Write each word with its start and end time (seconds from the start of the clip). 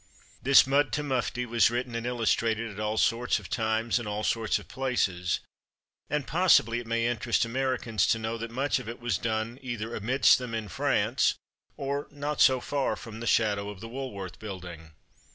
This 0.41 0.65
Mud 0.65 0.91
to 0.93 1.03
Mufti 1.03 1.45
was 1.45 1.69
written 1.69 1.93
and 1.93 2.07
illus 2.07 2.33
trated 2.35 2.71
at 2.73 2.79
all 2.79 2.97
sorts 2.97 3.37
of 3.37 3.51
times 3.51 3.99
and 3.99 4.07
all 4.07 4.23
sorts 4.23 4.57
of 4.57 4.67
places; 4.67 5.41
and 6.09 6.25
possibly 6.25 6.79
it 6.79 6.87
may 6.87 7.05
interest 7.05 7.45
Ameri 7.47 7.79
cans 7.79 8.07
to 8.07 8.17
know 8.17 8.35
that 8.39 8.49
much 8.49 8.79
of 8.79 8.89
it 8.89 8.99
was 8.99 9.19
done 9.19 9.59
either 9.61 9.93
amidst 9.95 10.39
them 10.39 10.55
in 10.55 10.69
France 10.69 11.35
or 11.77 12.07
not 12.09 12.41
so 12.41 12.59
far 12.59 12.95
from 12.95 13.19
the 13.19 13.27
shadow 13.27 13.69
of 13.69 13.79
the 13.79 13.87
Woolworth 13.89 14.39
Building. 14.39 14.93